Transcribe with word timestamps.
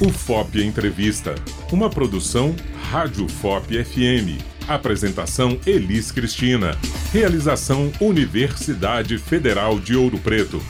O 0.00 0.12
FOP 0.12 0.62
Entrevista, 0.62 1.34
uma 1.72 1.90
produção 1.90 2.54
Rádio 2.88 3.28
FOP 3.28 3.84
FM. 3.84 4.40
Apresentação 4.68 5.58
Elis 5.66 6.12
Cristina. 6.12 6.78
Realização 7.12 7.90
Universidade 8.00 9.18
Federal 9.18 9.80
de 9.80 9.96
Ouro 9.96 10.16
Preto. 10.18 10.62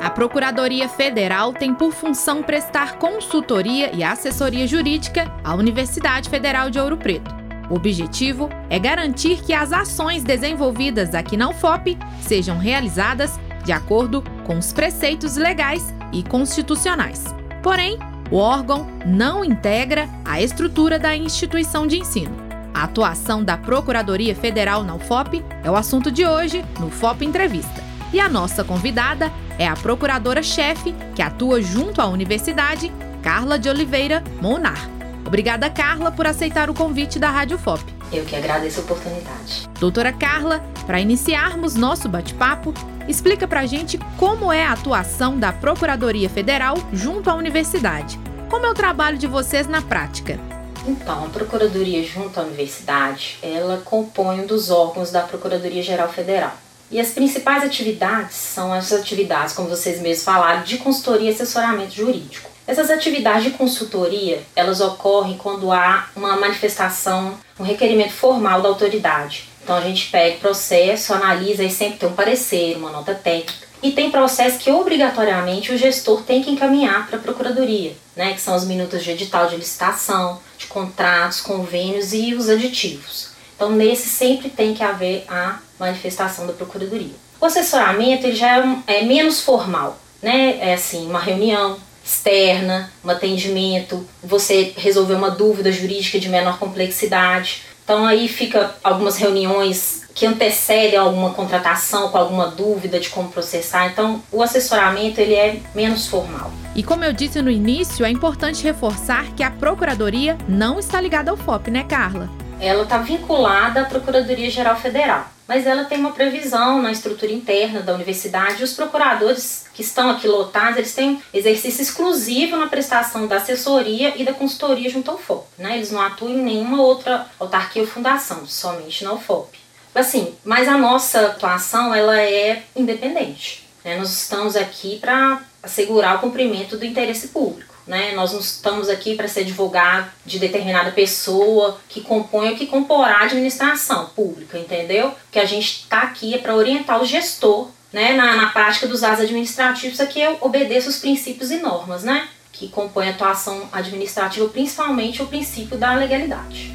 A 0.00 0.08
Procuradoria 0.08 0.88
Federal 0.88 1.52
tem 1.52 1.74
por 1.74 1.92
função 1.92 2.42
prestar 2.42 2.96
consultoria 2.96 3.94
e 3.94 4.02
assessoria 4.02 4.66
jurídica 4.66 5.30
à 5.44 5.54
Universidade 5.54 6.30
Federal 6.30 6.70
de 6.70 6.78
Ouro 6.78 6.96
Preto. 6.96 7.43
O 7.70 7.76
objetivo 7.76 8.50
é 8.68 8.78
garantir 8.78 9.42
que 9.42 9.52
as 9.52 9.72
ações 9.72 10.22
desenvolvidas 10.22 11.14
aqui 11.14 11.36
na 11.36 11.48
UFOP 11.48 11.98
sejam 12.20 12.58
realizadas 12.58 13.38
de 13.64 13.72
acordo 13.72 14.22
com 14.44 14.58
os 14.58 14.72
preceitos 14.72 15.36
legais 15.36 15.94
e 16.12 16.22
constitucionais. 16.22 17.24
Porém, 17.62 17.98
o 18.30 18.36
órgão 18.36 18.86
não 19.06 19.44
integra 19.44 20.08
a 20.24 20.40
estrutura 20.40 20.98
da 20.98 21.16
instituição 21.16 21.86
de 21.86 21.98
ensino. 21.98 22.36
A 22.74 22.84
atuação 22.84 23.42
da 23.42 23.56
Procuradoria 23.56 24.34
Federal 24.34 24.82
na 24.82 24.94
UFOP 24.94 25.42
é 25.62 25.70
o 25.70 25.76
assunto 25.76 26.10
de 26.10 26.26
hoje 26.26 26.64
no 26.78 26.88
UFOP 26.88 27.24
Entrevista. 27.24 27.82
E 28.12 28.20
a 28.20 28.28
nossa 28.28 28.62
convidada 28.62 29.30
é 29.58 29.66
a 29.66 29.74
procuradora-chefe 29.74 30.94
que 31.14 31.22
atua 31.22 31.62
junto 31.62 32.00
à 32.00 32.06
universidade, 32.06 32.92
Carla 33.22 33.58
de 33.58 33.68
Oliveira 33.68 34.22
Monar. 34.40 34.88
Obrigada, 35.34 35.68
Carla, 35.68 36.12
por 36.12 36.28
aceitar 36.28 36.70
o 36.70 36.74
convite 36.74 37.18
da 37.18 37.28
Rádio 37.28 37.58
FOP. 37.58 37.82
Eu 38.12 38.24
que 38.24 38.36
agradeço 38.36 38.78
a 38.78 38.84
oportunidade. 38.84 39.68
Doutora 39.80 40.12
Carla, 40.12 40.60
para 40.86 41.00
iniciarmos 41.00 41.74
nosso 41.74 42.08
bate-papo, 42.08 42.72
explica 43.08 43.48
para 43.48 43.62
a 43.62 43.66
gente 43.66 43.98
como 44.16 44.52
é 44.52 44.64
a 44.64 44.70
atuação 44.70 45.36
da 45.36 45.52
Procuradoria 45.52 46.30
Federal 46.30 46.76
junto 46.92 47.28
à 47.28 47.34
universidade. 47.34 48.16
Como 48.48 48.64
é 48.64 48.70
o 48.70 48.74
trabalho 48.74 49.18
de 49.18 49.26
vocês 49.26 49.66
na 49.66 49.82
prática? 49.82 50.38
Então, 50.86 51.24
a 51.24 51.28
Procuradoria 51.28 52.04
junto 52.04 52.38
à 52.38 52.44
universidade, 52.44 53.36
ela 53.42 53.82
compõe 53.84 54.38
um 54.40 54.46
dos 54.46 54.70
órgãos 54.70 55.10
da 55.10 55.22
Procuradoria 55.22 55.82
Geral 55.82 56.12
Federal. 56.12 56.56
E 56.92 57.00
as 57.00 57.08
principais 57.08 57.64
atividades 57.64 58.36
são 58.36 58.72
as 58.72 58.92
atividades, 58.92 59.52
como 59.52 59.68
vocês 59.68 60.00
mesmos 60.00 60.24
falaram, 60.24 60.62
de 60.62 60.78
consultoria 60.78 61.28
e 61.28 61.34
assessoramento 61.34 61.92
jurídico. 61.92 62.53
Essas 62.66 62.90
atividades 62.90 63.44
de 63.44 63.50
consultoria, 63.50 64.42
elas 64.56 64.80
ocorrem 64.80 65.36
quando 65.36 65.70
há 65.70 66.08
uma 66.16 66.36
manifestação, 66.36 67.38
um 67.60 67.62
requerimento 67.62 68.12
formal 68.12 68.62
da 68.62 68.68
autoridade. 68.68 69.48
Então 69.62 69.76
a 69.76 69.80
gente 69.82 70.10
pega 70.10 70.36
o 70.36 70.40
processo, 70.40 71.12
analisa 71.12 71.62
e 71.62 71.70
sempre 71.70 71.98
tem 71.98 72.08
um 72.08 72.14
parecer, 72.14 72.76
uma 72.76 72.90
nota 72.90 73.14
técnica. 73.14 73.66
E 73.82 73.92
tem 73.92 74.10
processo 74.10 74.58
que 74.58 74.70
obrigatoriamente 74.70 75.72
o 75.72 75.76
gestor 75.76 76.22
tem 76.22 76.42
que 76.42 76.50
encaminhar 76.50 77.06
para 77.06 77.18
a 77.18 77.20
procuradoria, 77.20 77.94
né, 78.16 78.32
que 78.32 78.40
são 78.40 78.54
as 78.54 78.64
minutas 78.64 79.04
de 79.04 79.10
edital 79.10 79.46
de 79.46 79.56
licitação, 79.56 80.40
de 80.56 80.66
contratos, 80.66 81.42
convênios 81.42 82.14
e 82.14 82.34
os 82.34 82.48
aditivos. 82.48 83.28
Então 83.54 83.70
nesse 83.70 84.08
sempre 84.08 84.48
tem 84.48 84.72
que 84.72 84.82
haver 84.82 85.24
a 85.28 85.58
manifestação 85.78 86.46
da 86.46 86.54
procuradoria. 86.54 87.14
O 87.38 87.44
assessoramento 87.44 88.26
ele 88.26 88.36
já 88.36 88.56
é, 88.56 89.00
é 89.00 89.02
menos 89.04 89.42
formal, 89.42 89.98
né? 90.22 90.56
É 90.60 90.72
assim, 90.72 91.06
uma 91.06 91.20
reunião, 91.20 91.76
externa, 92.04 92.92
um 93.02 93.08
atendimento, 93.08 94.06
você 94.22 94.74
resolver 94.76 95.14
uma 95.14 95.30
dúvida 95.30 95.72
jurídica 95.72 96.20
de 96.20 96.28
menor 96.28 96.58
complexidade. 96.58 97.62
Então 97.82 98.04
aí 98.04 98.28
fica 98.28 98.74
algumas 98.84 99.16
reuniões 99.16 100.02
que 100.14 100.26
antecedem 100.26 100.98
alguma 100.98 101.30
contratação 101.30 102.08
com 102.08 102.18
alguma 102.18 102.48
dúvida 102.48 103.00
de 103.00 103.08
como 103.08 103.30
processar. 103.30 103.86
Então 103.86 104.22
o 104.30 104.42
assessoramento 104.42 105.20
ele 105.20 105.34
é 105.34 105.60
menos 105.74 106.06
formal. 106.06 106.52
E 106.76 106.82
como 106.82 107.04
eu 107.04 107.12
disse 107.12 107.40
no 107.40 107.50
início, 107.50 108.04
é 108.04 108.10
importante 108.10 108.62
reforçar 108.62 109.32
que 109.34 109.42
a 109.42 109.50
procuradoria 109.50 110.36
não 110.48 110.78
está 110.78 111.00
ligada 111.00 111.30
ao 111.30 111.36
FOP, 111.36 111.70
né, 111.70 111.84
Carla? 111.84 112.28
Ela 112.60 112.84
está 112.84 112.98
vinculada 112.98 113.82
à 113.82 113.84
Procuradoria 113.84 114.50
Geral 114.50 114.76
Federal 114.76 115.34
mas 115.46 115.66
ela 115.66 115.84
tem 115.84 115.98
uma 115.98 116.12
previsão 116.12 116.80
na 116.80 116.90
estrutura 116.90 117.32
interna 117.32 117.80
da 117.80 117.94
universidade. 117.94 118.64
Os 118.64 118.72
procuradores 118.72 119.66
que 119.74 119.82
estão 119.82 120.10
aqui 120.10 120.26
lotados, 120.26 120.78
eles 120.78 120.94
têm 120.94 121.22
exercício 121.32 121.82
exclusivo 121.82 122.56
na 122.56 122.66
prestação 122.66 123.26
da 123.26 123.36
assessoria 123.36 124.14
e 124.16 124.24
da 124.24 124.32
consultoria 124.32 124.88
junto 124.88 125.10
ao 125.10 125.18
FOP. 125.18 125.46
Né? 125.58 125.76
Eles 125.76 125.90
não 125.90 126.00
atuam 126.00 126.32
em 126.32 126.42
nenhuma 126.42 126.80
outra 126.80 127.26
autarquia 127.38 127.82
ou 127.82 127.88
fundação, 127.88 128.46
somente 128.46 129.04
na 129.04 129.12
UFOP. 129.12 129.58
Assim, 129.94 130.34
mas 130.44 130.66
a 130.66 130.76
nossa 130.76 131.26
atuação 131.26 131.94
ela 131.94 132.18
é 132.20 132.62
independente. 132.74 133.68
Né? 133.84 133.96
Nós 133.96 134.10
estamos 134.10 134.56
aqui 134.56 134.98
para 134.98 135.40
assegurar 135.62 136.16
o 136.16 136.20
cumprimento 136.20 136.76
do 136.76 136.84
interesse 136.84 137.28
público 137.28 137.73
né? 137.86 138.12
Nós 138.12 138.32
não 138.32 138.40
estamos 138.40 138.88
aqui 138.88 139.14
para 139.14 139.28
ser 139.28 139.40
advogado 139.40 140.10
de 140.24 140.38
determinada 140.38 140.90
pessoa 140.90 141.78
que 141.88 142.00
compõe 142.00 142.50
ou 142.50 142.56
que 142.56 142.66
comporá 142.66 143.18
a 143.18 143.24
administração 143.24 144.06
pública, 144.16 144.58
entendeu? 144.58 145.12
Que 145.30 145.38
a 145.38 145.44
gente 145.44 145.82
está 145.82 146.02
aqui 146.02 146.34
é 146.34 146.38
para 146.38 146.56
orientar 146.56 147.00
o 147.00 147.06
gestor, 147.06 147.68
né, 147.92 148.12
na, 148.14 148.34
na 148.34 148.46
prática 148.48 148.88
dos 148.88 149.04
atos 149.04 149.20
administrativos, 149.20 150.00
aqui 150.00 150.20
eu 150.20 150.36
obedeço 150.40 150.88
os 150.88 150.98
princípios 150.98 151.52
e 151.52 151.58
normas, 151.58 152.02
né? 152.02 152.28
Que 152.52 152.68
compõem 152.68 153.08
a 153.08 153.10
atuação 153.12 153.68
administrativa, 153.72 154.48
principalmente 154.48 155.22
o 155.22 155.26
princípio 155.26 155.78
da 155.78 155.94
legalidade. 155.94 156.74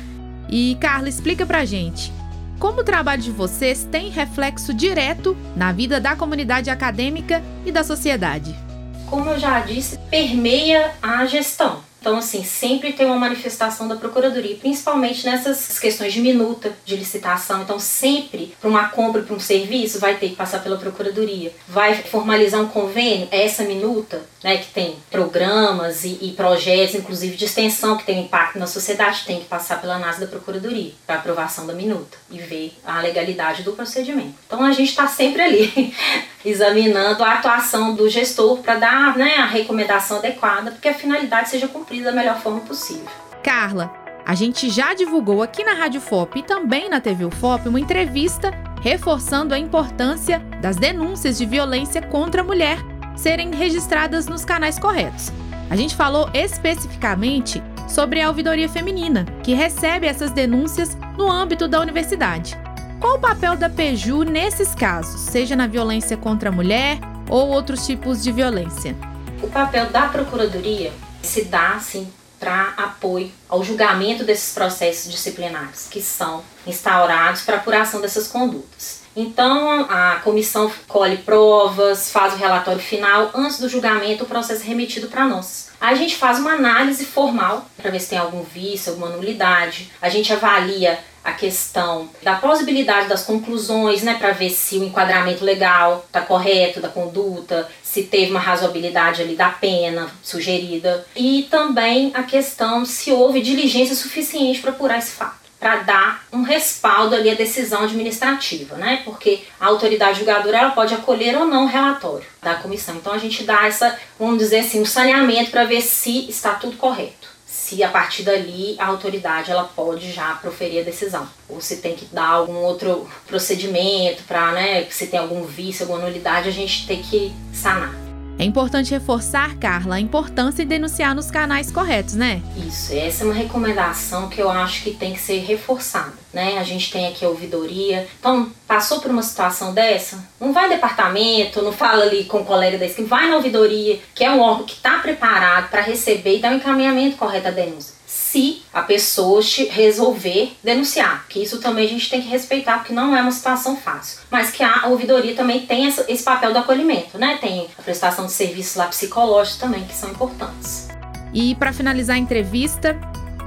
E 0.50 0.78
Carla, 0.80 1.10
explica 1.10 1.46
pra 1.46 1.66
gente. 1.66 2.12
Como 2.58 2.82
o 2.82 2.84
trabalho 2.84 3.22
de 3.22 3.32
vocês 3.32 3.88
tem 3.90 4.10
reflexo 4.10 4.74
direto 4.74 5.36
na 5.56 5.72
vida 5.72 6.00
da 6.00 6.16
comunidade 6.16 6.70
acadêmica 6.70 7.44
e 7.66 7.72
da 7.72 7.84
sociedade? 7.84 8.69
Como 9.10 9.32
eu 9.32 9.40
já 9.40 9.60
disse, 9.60 9.98
permeia 10.10 10.92
a 11.02 11.26
gestão. 11.26 11.89
Então, 12.00 12.18
assim, 12.18 12.44
sempre 12.44 12.94
tem 12.94 13.06
uma 13.06 13.18
manifestação 13.18 13.88
da 13.88 13.96
Procuradoria, 13.96 14.56
principalmente 14.56 15.26
nessas 15.26 15.78
questões 15.78 16.14
de 16.14 16.22
minuta, 16.22 16.72
de 16.86 16.96
licitação. 16.96 17.62
Então, 17.62 17.78
sempre 17.78 18.56
para 18.60 18.70
uma 18.70 18.88
compra, 18.88 19.22
para 19.22 19.36
um 19.36 19.40
serviço, 19.40 20.00
vai 20.00 20.16
ter 20.16 20.30
que 20.30 20.36
passar 20.36 20.64
pela 20.64 20.78
Procuradoria. 20.78 21.52
Vai 21.68 21.94
formalizar 21.96 22.62
um 22.62 22.68
convênio, 22.68 23.28
é 23.32 23.44
essa 23.44 23.64
minuta, 23.64 24.22
né, 24.42 24.58
que 24.58 24.72
tem 24.72 24.96
programas 25.12 26.06
e, 26.06 26.18
e, 26.22 26.32
projetos, 26.32 26.96
inclusive 26.96 27.36
de 27.36 27.46
extensão, 27.46 27.98
que 27.98 28.06
tem 28.06 28.24
impacto 28.24 28.58
na 28.58 28.68
sociedade, 28.68 29.26
tem 29.26 29.42
que 29.42 29.46
passar 29.46 29.82
pela 29.82 29.96
análise 29.96 30.22
da 30.22 30.28
Procuradoria 30.28 30.94
para 31.06 31.16
aprovação 31.16 31.68
da 31.68 31.74
minuta 31.74 32.18
e 32.32 32.38
ver 32.38 32.74
a 32.86 33.02
legalidade 33.02 33.64
do 33.64 33.74
procedimento. 33.74 34.36
Então, 34.48 34.64
a 34.64 34.72
gente 34.72 34.90
está 34.90 35.06
sempre 35.06 35.42
ali 35.42 35.94
examinando 36.46 37.24
a 37.26 37.34
atuação 37.34 37.94
do 37.94 38.08
gestor 38.08 38.60
para 38.60 38.76
dar 38.76 39.18
né, 39.18 39.36
a 39.36 39.46
recomendação 39.46 40.20
adequada, 40.20 40.72
porque 40.72 40.88
a 40.88 40.94
finalidade 40.94 41.50
seja 41.50 41.68
cumprida 41.68 41.89
da 42.04 42.12
melhor 42.12 42.40
forma 42.40 42.60
possível. 42.62 43.08
Carla, 43.44 43.92
a 44.26 44.36
gente 44.36 44.70
já 44.70 44.94
divulgou 44.94 45.42
aqui 45.42 45.64
na 45.64 45.74
Rádio 45.74 46.00
FOP 46.00 46.40
e 46.40 46.44
também 46.44 46.88
na 46.88 47.02
TV 47.02 47.26
UFOP 47.26 47.68
uma 47.68 47.80
entrevista 47.80 48.52
reforçando 48.82 49.54
a 49.54 49.60
importância 49.60 50.40
das 50.62 50.76
denúncias 50.78 51.38
de 51.38 51.46
violência 51.46 52.02
contra 52.02 52.42
a 52.42 52.44
mulher 52.44 52.78
serem 53.16 53.52
registradas 53.52 54.28
nos 54.28 54.46
canais 54.46 54.78
corretos. 54.78 55.32
A 55.70 55.76
gente 55.76 55.96
falou 55.96 56.30
especificamente 56.34 57.62
sobre 57.88 58.22
a 58.22 58.28
ouvidoria 58.28 58.70
feminina, 58.70 59.26
que 59.44 59.54
recebe 59.54 60.08
essas 60.08 60.32
denúncias 60.32 60.96
no 61.18 61.30
âmbito 61.30 61.68
da 61.68 61.82
universidade. 61.82 62.58
Qual 63.00 63.16
o 63.16 63.20
papel 63.20 63.56
da 63.56 63.70
PEJU 63.70 64.24
nesses 64.24 64.76
casos, 64.76 65.22
seja 65.22 65.56
na 65.56 65.68
violência 65.68 66.16
contra 66.16 66.50
a 66.50 66.52
mulher 66.52 67.00
ou 67.30 67.50
outros 67.50 67.86
tipos 67.86 68.24
de 68.24 68.32
violência? 68.32 68.96
O 69.42 69.48
papel 69.48 69.90
da 69.90 70.08
Procuradoria 70.08 70.92
se 71.22 71.46
dá, 71.46 71.76
assim, 71.76 72.12
para 72.40 72.74
apoio 72.78 73.32
ao 73.50 73.64
julgamento 73.64 74.24
desses 74.24 74.54
processos 74.54 75.12
disciplinares 75.12 75.88
que 75.90 76.02
são 76.02 76.44
instaurados 76.66 77.42
para 77.42 77.58
apuração 77.58 78.00
dessas 78.00 78.28
condutas. 78.28 79.00
Então, 79.16 79.88
a 79.90 80.22
comissão 80.24 80.72
colhe 80.88 81.18
provas, 81.18 82.12
faz 82.12 82.36
o 82.36 82.38
relatório 82.38 82.80
final, 82.80 83.32
antes 83.34 83.60
do 83.60 83.68
julgamento, 83.68 84.24
o 84.24 84.28
processo 84.28 84.62
é 84.62 84.66
remetido 84.66 85.08
para 85.08 85.26
nós. 85.26 85.72
A 85.82 85.94
gente 85.96 86.16
faz 86.16 86.40
uma 86.40 86.54
análise 86.54 87.04
formal 87.06 87.66
para 87.76 87.90
ver 87.90 88.00
se 88.00 88.10
tem 88.10 88.20
algum 88.20 88.44
vício, 88.44 88.92
alguma 88.92 89.10
nulidade. 89.10 89.92
A 90.02 90.10
gente 90.10 90.32
avalia 90.32 91.00
a 91.24 91.34
questão 91.34 92.10
da 92.24 92.36
plausibilidade 92.36 93.08
das 93.08 93.24
conclusões, 93.24 94.04
né, 94.04 94.16
para 94.16 94.32
ver 94.32 94.50
se 94.50 94.78
o 94.78 94.84
enquadramento 94.84 95.44
legal 95.44 96.04
está 96.08 96.22
correto 96.22 96.80
da 96.80 96.90
conduta, 96.90 97.70
se 97.84 98.04
teve 98.04 98.32
uma 98.32 98.40
razoabilidade 98.40 99.22
ali 99.22 99.36
da 99.36 99.50
pena 99.50 100.10
sugerida 100.24 101.06
e 101.16 101.48
também 101.50 102.12
a 102.14 102.24
questão 102.24 102.86
se 102.86 103.12
houve 103.12 103.39
diligência 103.42 103.96
suficiente 103.96 104.62
para 104.62 104.72
apurar 104.72 104.98
esse 104.98 105.12
fato 105.12 105.40
para 105.60 105.78
dar 105.80 106.24
um 106.32 106.42
respaldo 106.42 107.14
ali 107.14 107.30
à 107.30 107.34
decisão 107.34 107.84
administrativa, 107.84 108.78
né? 108.78 109.02
Porque 109.04 109.42
a 109.60 109.68
autoridade 109.68 110.20
julgadora 110.20 110.58
ela 110.58 110.70
pode 110.72 110.94
acolher 110.94 111.38
ou 111.38 111.46
não 111.46 111.66
o 111.66 111.68
relatório 111.68 112.26
da 112.42 112.56
comissão. 112.56 112.96
Então 112.96 113.12
a 113.12 113.18
gente 113.18 113.44
dá 113.44 113.68
essa, 113.68 114.00
vamos 114.18 114.38
dizer 114.38 114.60
assim, 114.60 114.80
um 114.82 114.86
saneamento 114.86 115.52
para 115.52 115.66
ver 115.66 115.82
se 115.82 116.30
está 116.30 116.54
tudo 116.54 116.78
correto 116.78 117.28
se 117.70 117.84
a 117.84 117.90
partir 117.90 118.24
dali 118.24 118.76
a 118.80 118.88
autoridade 118.88 119.52
ela 119.52 119.64
pode 119.64 120.12
já 120.12 120.34
proferir 120.36 120.82
a 120.82 120.84
decisão 120.84 121.30
ou 121.48 121.62
se 121.62 121.78
tem 121.78 121.96
que 121.96 122.06
dar 122.06 122.28
algum 122.28 122.56
outro 122.56 123.08
procedimento 123.28 124.24
para, 124.24 124.52
né, 124.54 124.86
se 124.90 125.06
tem 125.06 125.20
algum 125.20 125.44
vício, 125.44 125.84
alguma 125.84 126.02
nulidade, 126.02 126.50
a 126.50 126.52
gente 126.52 126.88
tem 126.88 127.02
que 127.02 127.32
sanar. 127.54 128.09
É 128.40 128.46
importante 128.46 128.92
reforçar, 128.92 129.58
Carla, 129.58 129.96
a 129.96 130.00
importância 130.00 130.64
de 130.64 130.70
denunciar 130.70 131.14
nos 131.14 131.30
canais 131.30 131.70
corretos, 131.70 132.16
né? 132.16 132.42
Isso, 132.56 132.94
essa 132.96 133.24
é 133.24 133.26
uma 133.26 133.34
recomendação 133.34 134.30
que 134.30 134.42
eu 134.42 134.50
acho 134.50 134.82
que 134.82 134.92
tem 134.92 135.12
que 135.12 135.20
ser 135.20 135.40
reforçada, 135.40 136.14
né? 136.34 136.58
A 136.58 136.64
gente 136.64 136.90
tem 136.90 137.06
aqui 137.08 137.26
a 137.26 137.28
ouvidoria. 137.28 138.08
Então, 138.18 138.50
passou 138.66 139.02
por 139.02 139.12
uma 139.12 139.22
situação 139.22 139.74
dessa? 139.74 140.26
Não 140.40 140.54
vai 140.54 140.70
no 140.70 140.76
departamento, 140.76 141.62
não 141.62 141.74
fala 141.74 142.04
ali 142.04 142.24
com 142.24 142.38
o 142.38 142.46
colega 142.46 142.78
da 142.78 142.86
esquina, 142.86 143.10
vai 143.10 143.28
na 143.28 143.36
ouvidoria, 143.36 144.00
que 144.16 144.24
é 144.24 144.32
um 144.32 144.40
órgão 144.40 144.66
que 144.66 144.76
está 144.76 145.00
preparado 145.00 145.70
para 145.70 145.82
receber 145.82 146.38
e 146.38 146.40
dar 146.40 146.52
o 146.52 146.54
um 146.54 146.58
encaminhamento 146.60 147.18
correto 147.18 147.50
à 147.50 147.52
denúncia 147.52 147.99
se 148.32 148.62
a 148.72 148.84
pessoa 148.84 149.42
resolver 149.72 150.56
denunciar, 150.64 151.26
que 151.28 151.42
isso 151.42 151.60
também 151.60 151.86
a 151.86 151.90
gente 151.90 152.10
tem 152.10 152.22
que 152.22 152.28
respeitar, 152.28 152.78
porque 152.78 152.94
não 152.94 153.16
é 153.16 153.22
uma 153.22 153.32
situação 153.32 153.76
fácil. 153.76 154.20
Mas 154.30 154.52
que 154.52 154.62
a 154.62 154.86
ouvidoria 154.88 155.36
também 155.36 155.66
tem 155.66 155.88
esse 155.88 156.24
papel 156.24 156.54
do 156.54 156.60
acolhimento, 156.60 157.18
né? 157.18 157.40
Tem 157.42 157.68
a 157.78 157.82
prestação 157.82 158.28
de 158.28 158.32
serviços 158.32 158.76
lá 158.76 158.86
psicológicos 158.86 159.60
também, 159.60 159.84
que 159.84 159.96
são 159.96 160.12
importantes. 160.12 160.90
E 161.34 161.56
para 161.56 161.74
finalizar 161.74 162.18
a 162.18 162.20
entrevista, 162.20 162.96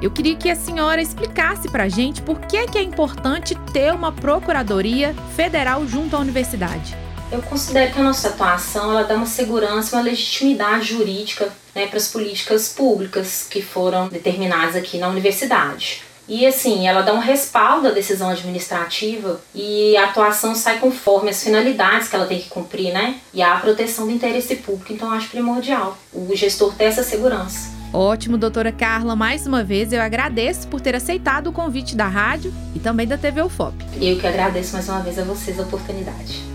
eu 0.00 0.10
queria 0.10 0.34
que 0.34 0.50
a 0.50 0.56
senhora 0.56 1.00
explicasse 1.00 1.70
para 1.70 1.84
a 1.84 1.88
gente 1.88 2.20
por 2.20 2.40
que 2.40 2.56
é, 2.56 2.66
que 2.66 2.76
é 2.76 2.82
importante 2.82 3.54
ter 3.72 3.92
uma 3.92 4.10
procuradoria 4.10 5.14
federal 5.36 5.86
junto 5.86 6.16
à 6.16 6.18
universidade. 6.18 6.96
Eu 7.32 7.40
considero 7.40 7.90
que 7.90 7.98
a 7.98 8.02
nossa 8.02 8.28
atuação 8.28 8.90
ela 8.90 9.04
dá 9.04 9.14
uma 9.14 9.24
segurança, 9.24 9.96
uma 9.96 10.02
legitimidade 10.02 10.92
jurídica 10.92 11.48
né, 11.74 11.86
para 11.86 11.96
as 11.96 12.08
políticas 12.08 12.68
públicas 12.68 13.46
que 13.48 13.62
foram 13.62 14.08
determinadas 14.08 14.76
aqui 14.76 14.98
na 14.98 15.08
universidade. 15.08 16.02
E 16.28 16.46
assim, 16.46 16.86
ela 16.86 17.00
dá 17.00 17.14
um 17.14 17.18
respaldo 17.18 17.88
à 17.88 17.90
decisão 17.90 18.28
administrativa 18.28 19.40
e 19.54 19.96
a 19.96 20.04
atuação 20.04 20.54
sai 20.54 20.78
conforme 20.78 21.30
as 21.30 21.42
finalidades 21.42 22.06
que 22.06 22.14
ela 22.14 22.26
tem 22.26 22.38
que 22.38 22.50
cumprir, 22.50 22.92
né? 22.92 23.16
E 23.32 23.42
a 23.42 23.56
proteção 23.56 24.06
do 24.06 24.12
interesse 24.12 24.56
público, 24.56 24.92
então 24.92 25.10
acho 25.10 25.30
primordial 25.30 25.96
o 26.12 26.36
gestor 26.36 26.74
ter 26.74 26.84
essa 26.84 27.02
segurança. 27.02 27.70
Ótimo, 27.94 28.36
doutora 28.36 28.72
Carla. 28.72 29.16
Mais 29.16 29.46
uma 29.46 29.64
vez 29.64 29.90
eu 29.90 30.02
agradeço 30.02 30.68
por 30.68 30.82
ter 30.82 30.94
aceitado 30.94 31.46
o 31.46 31.52
convite 31.52 31.96
da 31.96 32.06
rádio 32.06 32.52
e 32.74 32.78
também 32.78 33.06
da 33.06 33.16
TV 33.16 33.40
UFOP. 33.40 33.74
Eu 34.00 34.18
que 34.18 34.26
agradeço 34.26 34.74
mais 34.74 34.86
uma 34.86 35.00
vez 35.00 35.18
a 35.18 35.24
vocês 35.24 35.58
a 35.58 35.62
oportunidade. 35.62 36.51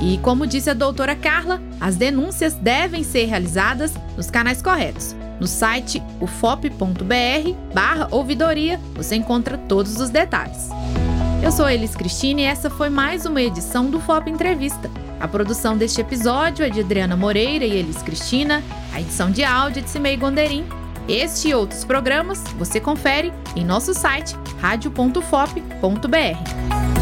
E 0.00 0.18
como 0.18 0.46
disse 0.46 0.70
a 0.70 0.74
doutora 0.74 1.16
Carla, 1.16 1.60
as 1.80 1.96
denúncias 1.96 2.54
devem 2.54 3.02
ser 3.02 3.26
realizadas 3.26 3.94
nos 4.16 4.30
canais 4.30 4.62
corretos. 4.62 5.14
No 5.40 5.46
site 5.46 6.02
ufop.br 6.20 7.52
barra 7.72 8.08
ouvidoria 8.10 8.80
você 8.94 9.16
encontra 9.16 9.56
todos 9.56 10.00
os 10.00 10.10
detalhes. 10.10 10.68
Eu 11.42 11.52
sou 11.52 11.68
Elis 11.68 11.94
Cristina 11.94 12.40
e 12.40 12.44
essa 12.44 12.68
foi 12.68 12.90
mais 12.90 13.24
uma 13.24 13.40
edição 13.40 13.88
do 13.88 14.00
FOP 14.00 14.28
Entrevista. 14.28 14.90
A 15.20 15.26
produção 15.26 15.76
deste 15.76 16.00
episódio 16.00 16.64
é 16.64 16.70
de 16.70 16.80
Adriana 16.80 17.16
Moreira 17.16 17.64
e 17.64 17.76
Elis 17.76 18.02
Cristina, 18.02 18.62
a 18.92 19.00
edição 19.00 19.30
de 19.30 19.44
áudio 19.44 19.80
é 19.80 19.82
de 19.82 19.90
Cimei 19.90 20.16
Gonderim. 20.16 20.64
Este 21.08 21.48
e 21.48 21.54
outros 21.54 21.84
programas 21.84 22.42
você 22.58 22.80
confere 22.80 23.32
em 23.56 23.64
nosso 23.64 23.94
site 23.94 24.36
radio.fop.br. 24.60 26.97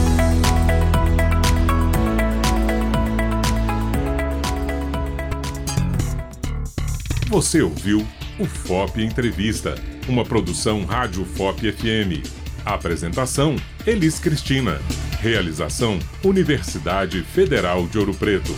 Você 7.28 7.60
ouviu 7.60 8.06
o 8.38 8.44
FOP 8.46 9.02
Entrevista, 9.02 9.74
uma 10.08 10.24
produção 10.24 10.84
Rádio 10.84 11.24
FOP 11.24 11.72
FM. 11.72 12.24
Apresentação: 12.64 13.56
Elis 13.84 14.20
Cristina. 14.20 14.80
Realização: 15.20 15.98
Universidade 16.22 17.22
Federal 17.22 17.84
de 17.88 17.98
Ouro 17.98 18.14
Preto. 18.14 18.54